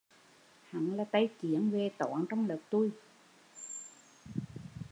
[0.69, 2.89] Hắn là tay chiến về toán trong lớp tui